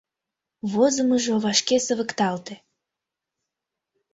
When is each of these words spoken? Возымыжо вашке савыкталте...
Возымыжо 0.71 1.35
вашке 1.43 1.77
савыкталте... 1.85 2.55